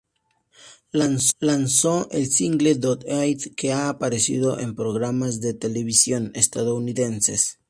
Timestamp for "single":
2.31-2.73